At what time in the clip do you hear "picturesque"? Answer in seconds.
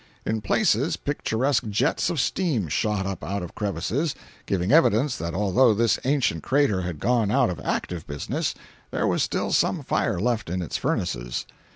0.97-1.67